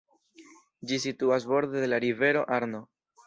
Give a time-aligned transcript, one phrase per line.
[0.91, 2.83] Ĝi situas borde de la rivero Arno.